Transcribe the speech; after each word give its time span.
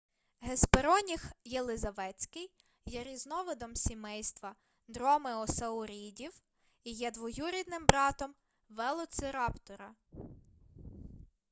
геспероніх 0.41 1.31
єлизаветський 1.45 2.51
є 2.85 3.03
різновидом 3.03 3.75
сімейства 3.75 4.55
дромеосаурідів 4.87 6.41
і 6.83 6.91
є 6.91 7.11
двоюрідним 7.11 7.85
братом 7.85 8.35
велоцираптора 8.69 9.95